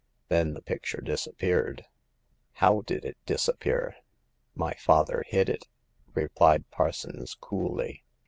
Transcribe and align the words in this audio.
Then 0.29 0.55
the 0.55 0.63
picture 0.63 0.99
disappeared."" 0.99 1.85
How 2.61 2.81
did 2.81 3.05
it 3.05 3.17
disappear?"" 3.27 3.95
My 4.65 4.73
father 4.73 5.23
hid 5.27 5.47
it," 5.47 5.67
replied 6.15 6.67
Parsons, 6.71 7.35
coolly. 7.39 8.03